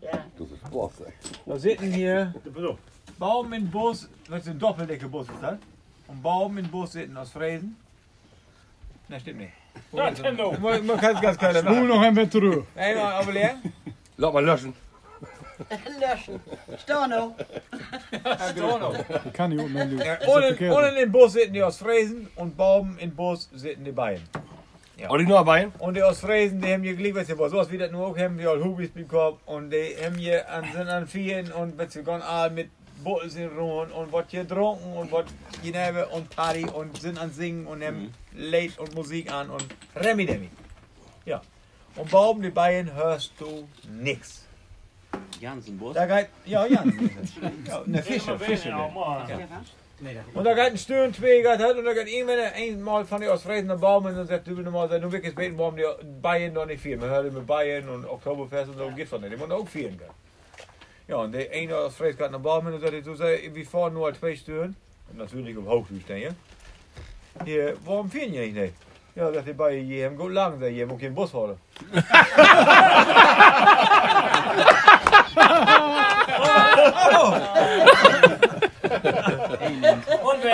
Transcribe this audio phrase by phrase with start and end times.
[0.00, 0.24] Ja.
[0.38, 1.12] Das ist Boss, ey.
[1.46, 2.32] Da sitzen hier.
[3.18, 5.58] Baum in Bus, das ist ein doppeldecke Bus ist das.
[6.06, 7.76] Und Baum in Bus sitzen aus Fräsen.
[9.08, 9.52] Na, stimmt nicht.
[9.92, 10.52] Nintendo.
[10.60, 11.86] Man, man kann es ganz keiner machen.
[11.86, 12.64] nog een beetje terug.
[12.76, 13.54] Einmal aber leer.
[14.16, 14.74] Lass mal löschen.
[16.00, 16.40] Löschen.
[16.76, 17.34] Storno.
[19.08, 19.98] Dat kan niet op mijn doen.
[19.98, 20.76] Ja, Dat is unten, verkeerd.
[20.76, 24.22] unten in Bus sitzen die aus Fräsen und Baum in Bus sitzen die Bayern.
[25.06, 25.72] Und die noch Bein?
[25.78, 28.18] Und die aus Fräsen, die haben hier geliefert, sie war sowas wie das nur auch
[28.18, 31.88] haben, die all Hubis bekommen und die haben hier an, sind an vielen und wenn
[31.88, 32.70] sie gehen all mit
[33.04, 35.26] Bottels in Ruhen und was hier getrunken und was
[35.62, 40.26] Geneve und Party und sind an Singen und haben Lied und Musik an und Remi
[40.26, 40.50] Demi.
[41.24, 41.40] Ja.
[41.94, 44.46] Und Baum, die Bayern hörst du nix.
[45.40, 45.94] Jansenbos.
[45.94, 47.10] Da geht, ja, Jan.
[47.66, 48.70] ja, ne Fischer, Fischer.
[48.70, 49.46] Ja,
[50.00, 53.20] Nee, und da geht ein Stöhn zwei, geht halt, und da geht irgendwann einmal von
[53.20, 55.82] den ausfräsenden Baum und dann sagt du nochmal, sag, nun wirklich beten, warum die
[56.22, 58.90] Bayern noch nicht vieren Man hört immer Bayern und Oktoberfest und so, ja.
[58.90, 59.32] gibt's doch nicht.
[59.32, 59.98] Die müssen auch vieren.
[61.08, 63.94] Ja, und der eine ausfräst gaat naar Baum und dann sagt du, sag, wie fahren
[63.94, 64.76] nur zwei Stöhn?
[65.14, 66.36] Natürlich im Hochhüß, denke.
[67.44, 68.74] Hier, warum vieren jij nicht?
[69.16, 71.58] Ja, sagt die Bayern, hier haben lang, sagt, hier haben keinen Bus fahren.
[80.16, 80.52] 喝水。